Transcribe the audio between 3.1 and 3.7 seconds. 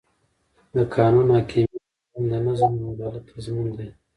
تضمین